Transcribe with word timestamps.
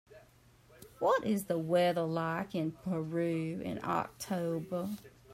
What 0.97 1.27
is 1.27 1.43
the 1.45 1.59
weather 1.59 2.01
like 2.01 2.55
in 2.55 2.71
Peru 2.71 3.61
in 3.63 3.79
October 3.83 4.89